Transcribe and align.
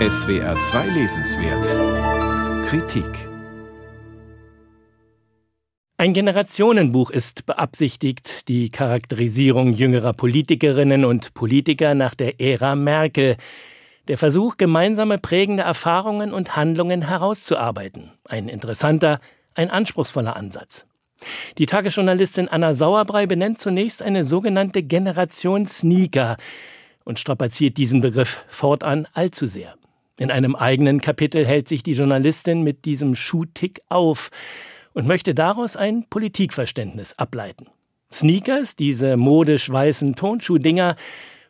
SWR 0.00 0.58
2 0.58 0.88
Lesenswert 0.88 2.66
Kritik 2.66 3.06
Ein 5.96 6.12
Generationenbuch 6.12 7.10
ist 7.10 7.46
beabsichtigt, 7.46 8.48
die 8.48 8.70
Charakterisierung 8.70 9.72
jüngerer 9.72 10.12
Politikerinnen 10.12 11.04
und 11.04 11.34
Politiker 11.34 11.94
nach 11.94 12.16
der 12.16 12.40
Ära 12.40 12.74
Merkel, 12.74 13.36
der 14.08 14.18
Versuch, 14.18 14.56
gemeinsame 14.56 15.18
prägende 15.18 15.62
Erfahrungen 15.62 16.34
und 16.34 16.56
Handlungen 16.56 17.02
herauszuarbeiten. 17.02 18.10
Ein 18.24 18.48
interessanter, 18.48 19.20
ein 19.54 19.70
anspruchsvoller 19.70 20.34
Ansatz. 20.34 20.86
Die 21.56 21.66
Tagesjournalistin 21.66 22.48
Anna 22.48 22.74
Sauerbrei 22.74 23.26
benennt 23.26 23.60
zunächst 23.60 24.02
eine 24.02 24.24
sogenannte 24.24 24.82
Generation 24.82 25.66
Sneaker 25.66 26.36
und 27.04 27.20
strapaziert 27.20 27.76
diesen 27.76 28.00
Begriff 28.00 28.44
fortan 28.48 29.06
allzu 29.14 29.46
sehr. 29.46 29.76
In 30.16 30.30
einem 30.30 30.54
eigenen 30.54 31.00
Kapitel 31.00 31.44
hält 31.44 31.66
sich 31.66 31.82
die 31.82 31.94
Journalistin 31.94 32.62
mit 32.62 32.84
diesem 32.84 33.16
Schuhtick 33.16 33.80
auf 33.88 34.30
und 34.92 35.08
möchte 35.08 35.34
daraus 35.34 35.76
ein 35.76 36.04
Politikverständnis 36.08 37.14
ableiten. 37.18 37.66
Sneakers, 38.12 38.76
diese 38.76 39.16
modisch 39.16 39.68
weißen 39.68 40.14
Tonschuhdinger, 40.14 40.94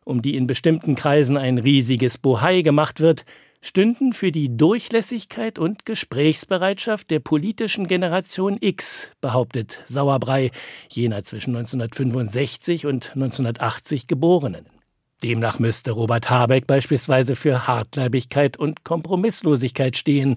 um 0.05 0.23
die 0.23 0.35
in 0.35 0.47
bestimmten 0.47 0.95
Kreisen 0.95 1.37
ein 1.37 1.59
riesiges 1.59 2.17
Bohai 2.17 2.63
gemacht 2.63 3.01
wird, 3.01 3.27
stünden 3.61 4.15
für 4.15 4.33
die 4.33 4.57
Durchlässigkeit 4.57 5.59
und 5.59 5.85
Gesprächsbereitschaft 5.85 7.11
der 7.11 7.21
politischen 7.21 7.87
Generation 7.87 8.57
X, 8.61 9.11
behauptet 9.21 9.83
Sauerbrei, 9.87 10.51
jener 10.89 11.23
zwischen 11.23 11.57
1965 11.57 12.87
und 12.87 13.13
1980 13.15 14.07
Geborenen. 14.07 14.74
Demnach 15.23 15.59
müsste 15.59 15.93
Robert 15.93 16.29
Habeck 16.29 16.67
beispielsweise 16.67 17.37
für 17.37 17.67
Hartleibigkeit 17.67 18.57
und 18.57 18.85
Kompromisslosigkeit 18.85 19.97
stehen, 19.97 20.37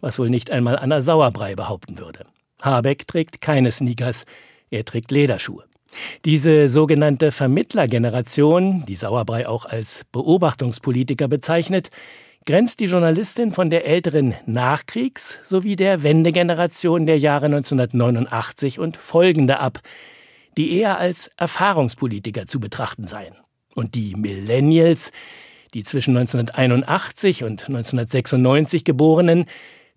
was 0.00 0.18
wohl 0.18 0.30
nicht 0.30 0.50
einmal 0.50 0.78
Anna 0.78 1.00
Sauerbrei 1.00 1.54
behaupten 1.54 1.98
würde. 1.98 2.26
Habeck 2.62 3.06
trägt 3.06 3.40
keine 3.40 3.70
Sneakers, 3.72 4.24
er 4.70 4.84
trägt 4.84 5.10
Lederschuhe. 5.10 5.64
Diese 6.24 6.68
sogenannte 6.68 7.32
Vermittlergeneration, 7.32 8.84
die 8.86 8.96
Sauerbrei 8.96 9.48
auch 9.48 9.64
als 9.64 10.04
Beobachtungspolitiker 10.12 11.28
bezeichnet, 11.28 11.90
grenzt 12.44 12.80
die 12.80 12.86
Journalistin 12.86 13.52
von 13.52 13.70
der 13.70 13.86
älteren 13.86 14.34
Nachkriegs- 14.46 15.38
sowie 15.44 15.76
der 15.76 16.02
Wendegeneration 16.02 17.06
der 17.06 17.18
Jahre 17.18 17.46
1989 17.46 18.78
und 18.78 18.96
folgende 18.96 19.58
ab, 19.58 19.80
die 20.56 20.78
eher 20.78 20.98
als 20.98 21.30
Erfahrungspolitiker 21.36 22.46
zu 22.46 22.60
betrachten 22.60 23.06
seien. 23.06 23.34
Und 23.76 23.94
die 23.94 24.14
Millennials, 24.16 25.12
die 25.74 25.84
zwischen 25.84 26.16
1981 26.16 27.44
und 27.44 27.68
1996 27.68 28.84
geborenen, 28.84 29.44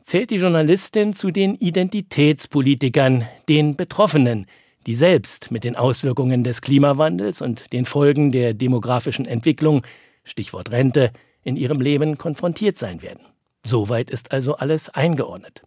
zählt 0.03 0.31
die 0.31 0.35
Journalistin 0.35 1.13
zu 1.13 1.31
den 1.31 1.55
Identitätspolitikern, 1.55 3.25
den 3.47 3.77
Betroffenen, 3.77 4.47
die 4.85 4.95
selbst 4.95 5.49
mit 5.49 5.63
den 5.63 5.77
Auswirkungen 5.77 6.43
des 6.43 6.61
Klimawandels 6.61 7.41
und 7.41 7.71
den 7.71 7.85
Folgen 7.85 8.31
der 8.31 8.53
demografischen 8.53 9.25
Entwicklung, 9.25 9.83
Stichwort 10.25 10.71
Rente, 10.71 11.11
in 11.43 11.55
ihrem 11.55 11.79
Leben 11.79 12.17
konfrontiert 12.17 12.77
sein 12.77 13.01
werden. 13.01 13.21
Soweit 13.65 14.09
ist 14.09 14.33
also 14.33 14.55
alles 14.55 14.89
eingeordnet. 14.89 15.61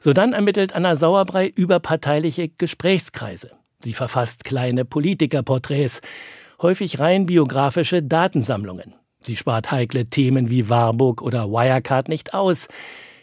Sodann 0.00 0.32
ermittelt 0.32 0.74
Anna 0.74 0.96
Sauerbrei 0.96 1.46
überparteiliche 1.46 2.48
Gesprächskreise. 2.48 3.52
Sie 3.84 3.92
verfasst 3.92 4.42
kleine 4.42 4.84
Politikerporträts, 4.84 6.00
häufig 6.60 6.98
rein 6.98 7.26
biografische 7.26 8.02
Datensammlungen. 8.02 8.94
Sie 9.20 9.36
spart 9.36 9.70
heikle 9.70 10.06
Themen 10.06 10.50
wie 10.50 10.68
Warburg 10.68 11.22
oder 11.22 11.50
Wirecard 11.50 12.08
nicht 12.08 12.34
aus, 12.34 12.68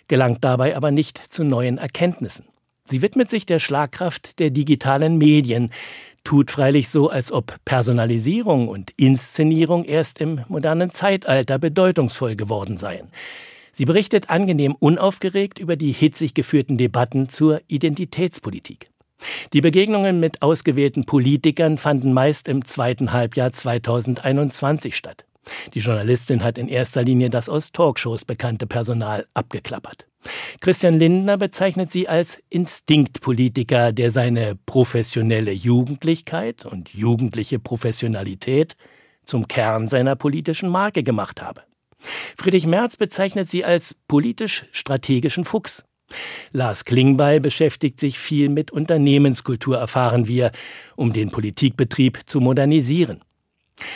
gelangt 0.08 0.44
dabei 0.44 0.75
aber 0.75 0.92
nicht 0.92 1.17
zu 1.17 1.44
neuen 1.44 1.78
Erkenntnissen. 1.78 2.45
Sie 2.85 3.02
widmet 3.02 3.30
sich 3.30 3.46
der 3.46 3.59
Schlagkraft 3.59 4.40
der 4.40 4.50
digitalen 4.50 5.18
Medien, 5.18 5.72
tut 6.24 6.52
freilich 6.52 6.90
so, 6.90 7.09
als 7.09 7.31
ob 7.31 7.57
Personalisierung 7.66 8.68
und 8.68 8.91
Inszenierung 8.97 9.86
erst 9.86 10.19
im 10.19 10.41
modernen 10.47 10.90
Zeitalter 10.90 11.59
bedeutungsvoll 11.59 12.36
geworden 12.36 12.78
seien. 12.78 13.09
Sie 13.72 13.86
berichtet 13.86 14.30
angenehm 14.30 14.75
unaufgeregt 14.78 15.57
über 15.57 15.75
die 15.75 15.91
hitzig 15.91 16.34
geführten 16.34 16.78
Debatten 16.78 17.30
zur 17.30 17.62
Identitätspolitik. 17.68 18.86
Die 19.53 19.62
Begegnungen 19.62 20.19
mit 20.19 20.41
ausgewählten 20.41 21.06
Politikern 21.06 21.78
fanden 21.78 22.13
meist 22.13 22.47
im 22.47 22.66
zweiten 22.66 23.13
Halbjahr 23.13 23.51
2021 23.51 24.96
statt. 24.96 25.25
Die 25.74 25.79
Journalistin 25.79 26.44
hat 26.44 26.57
in 26.57 26.69
erster 26.69 27.03
Linie 27.03 27.29
das 27.29 27.50
aus 27.50 27.72
Talkshows 27.72 28.25
bekannte 28.25 28.66
Personal 28.66 29.28
abgeklappert. 29.34 30.07
Christian 30.62 30.94
Lindner 30.94 31.38
bezeichnet 31.38 31.91
sie 31.91 32.07
als 32.07 32.41
Instinktpolitiker, 32.50 33.91
der 33.91 34.12
seine 34.12 34.57
professionelle 34.66 35.51
Jugendlichkeit 35.51 36.66
und 36.66 36.94
jugendliche 36.94 37.59
Professionalität 37.59 38.78
zum 39.25 39.47
Kern 39.47 39.88
seiner 39.88 40.16
politischen 40.16 40.69
Marke 40.69 41.03
gemacht 41.03 41.41
habe. 41.41 41.63
Friedrich 42.38 42.66
Merz 42.66 42.97
bezeichnet 42.97 43.50
sie 43.50 43.66
als 43.66 43.94
politisch-strategischen 44.07 45.45
Fuchs. 45.45 45.84
Lars 46.51 46.85
Klingbeil 46.85 47.40
beschäftigt 47.40 48.00
sich 48.00 48.19
viel 48.19 48.50
mit 48.50 48.72
Unternehmenskultur, 48.72 49.78
erfahren 49.78 50.28
wir, 50.28 50.51
um 50.96 51.13
den 51.13 51.31
Politikbetrieb 51.31 52.22
zu 52.25 52.40
modernisieren. 52.40 53.22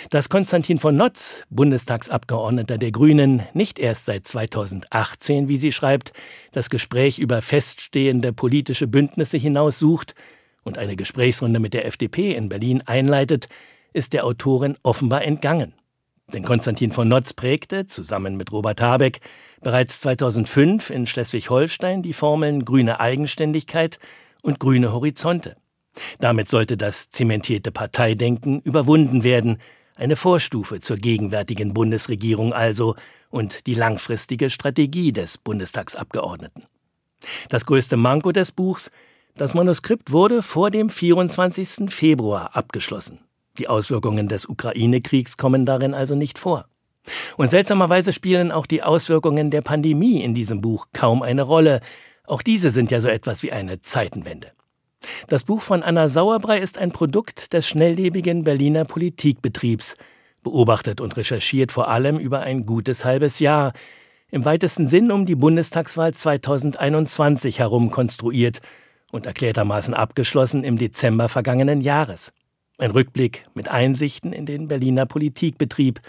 Dass 0.09 0.29
Konstantin 0.29 0.79
von 0.79 0.95
Notz, 0.95 1.43
Bundestagsabgeordneter 1.49 2.77
der 2.77 2.91
Grünen, 2.91 3.43
nicht 3.53 3.79
erst 3.79 4.05
seit 4.05 4.27
2018, 4.27 5.47
wie 5.47 5.57
sie 5.57 5.71
schreibt, 5.71 6.13
das 6.51 6.69
Gespräch 6.69 7.19
über 7.19 7.41
feststehende 7.41 8.33
politische 8.33 8.87
Bündnisse 8.87 9.37
hinaus 9.37 9.79
sucht 9.79 10.15
und 10.63 10.77
eine 10.77 10.95
Gesprächsrunde 10.95 11.59
mit 11.59 11.73
der 11.73 11.85
FDP 11.85 12.35
in 12.35 12.49
Berlin 12.49 12.81
einleitet, 12.85 13.47
ist 13.93 14.13
der 14.13 14.25
Autorin 14.25 14.75
offenbar 14.83 15.23
entgangen. 15.23 15.73
Denn 16.33 16.43
Konstantin 16.43 16.91
von 16.91 17.07
Notz 17.07 17.33
prägte, 17.33 17.87
zusammen 17.87 18.35
mit 18.35 18.51
Robert 18.51 18.81
Habeck, 18.81 19.21
bereits 19.61 19.99
2005 20.01 20.89
in 20.89 21.05
Schleswig-Holstein 21.05 22.01
die 22.01 22.13
Formeln 22.13 22.65
grüne 22.65 22.99
Eigenständigkeit 22.99 23.97
und 24.41 24.59
grüne 24.59 24.91
Horizonte. 24.91 25.55
Damit 26.19 26.49
sollte 26.49 26.77
das 26.77 27.09
zementierte 27.11 27.71
Parteidenken 27.71 28.59
überwunden 28.59 29.23
werden, 29.23 29.59
eine 29.95 30.15
Vorstufe 30.15 30.79
zur 30.79 30.97
gegenwärtigen 30.97 31.73
Bundesregierung 31.73 32.53
also 32.53 32.95
und 33.29 33.65
die 33.65 33.73
langfristige 33.73 34.49
Strategie 34.49 35.11
des 35.11 35.37
Bundestagsabgeordneten. 35.37 36.65
Das 37.49 37.65
größte 37.65 37.97
Manko 37.97 38.31
des 38.31 38.51
Buchs, 38.51 38.91
das 39.35 39.53
Manuskript 39.53 40.11
wurde 40.11 40.43
vor 40.43 40.69
dem 40.69 40.89
24. 40.89 41.89
Februar 41.89 42.55
abgeschlossen. 42.55 43.26
Die 43.57 43.67
Auswirkungen 43.67 44.27
des 44.27 44.47
Ukraine-Kriegs 44.47 45.37
kommen 45.37 45.65
darin 45.65 45.93
also 45.93 46.15
nicht 46.15 46.39
vor. 46.39 46.67
Und 47.37 47.49
seltsamerweise 47.49 48.13
spielen 48.13 48.51
auch 48.51 48.65
die 48.65 48.83
Auswirkungen 48.83 49.49
der 49.49 49.61
Pandemie 49.61 50.23
in 50.23 50.33
diesem 50.33 50.61
Buch 50.61 50.87
kaum 50.93 51.21
eine 51.21 51.43
Rolle. 51.43 51.81
Auch 52.25 52.41
diese 52.41 52.71
sind 52.71 52.91
ja 52.91 52.99
so 52.99 53.07
etwas 53.07 53.43
wie 53.43 53.51
eine 53.51 53.81
Zeitenwende. 53.81 54.51
Das 55.27 55.43
Buch 55.43 55.61
von 55.61 55.83
Anna 55.83 56.07
Sauerbrei 56.07 56.59
ist 56.59 56.77
ein 56.77 56.91
Produkt 56.91 57.53
des 57.53 57.67
schnelllebigen 57.67 58.43
Berliner 58.43 58.85
Politikbetriebs, 58.85 59.95
beobachtet 60.43 61.01
und 61.01 61.15
recherchiert 61.17 61.71
vor 61.71 61.87
allem 61.87 62.17
über 62.17 62.41
ein 62.41 62.65
gutes 62.65 63.05
halbes 63.05 63.39
Jahr, 63.39 63.73
im 64.29 64.43
weitesten 64.43 64.87
Sinn 64.87 65.11
um 65.11 65.25
die 65.25 65.35
Bundestagswahl 65.35 66.13
2021 66.13 67.59
herum 67.59 67.91
konstruiert 67.91 68.59
und 69.11 69.25
erklärtermaßen 69.25 69.93
abgeschlossen 69.93 70.63
im 70.65 70.77
Dezember 70.77 71.29
vergangenen 71.29 71.79
Jahres. 71.79 72.33
Ein 72.79 72.91
Rückblick 72.91 73.45
mit 73.55 73.69
Einsichten 73.69 74.33
in 74.33 74.45
den 74.45 74.67
Berliner 74.67 75.07
Politikbetrieb 75.07 75.99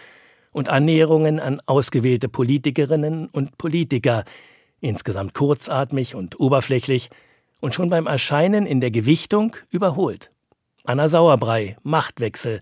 und 0.52 0.69
Annäherungen 0.69 1.40
an 1.40 1.60
ausgewählte 1.64 2.28
Politikerinnen 2.28 3.28
und 3.28 3.56
Politiker, 3.56 4.25
insgesamt 4.81 5.32
kurzatmig 5.32 6.14
und 6.14 6.38
oberflächlich, 6.38 7.08
und 7.60 7.75
schon 7.75 7.90
beim 7.90 8.06
Erscheinen 8.06 8.66
in 8.66 8.81
der 8.81 8.90
Gewichtung 8.90 9.56
überholt. 9.70 10.31
Anna 10.84 11.08
Sauerbrei, 11.08 11.76
Machtwechsel, 11.82 12.60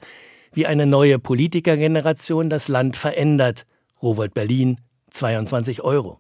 wie 0.52 0.66
eine 0.66 0.86
neue 0.86 1.18
Politikergeneration 1.18 2.48
das 2.48 2.68
Land 2.68 2.96
verändert. 2.96 3.66
Rowold 4.02 4.34
Berlin, 4.34 4.80
22 5.10 5.82
Euro. 5.82 6.18